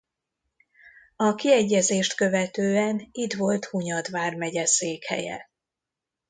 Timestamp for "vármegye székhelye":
4.09-5.49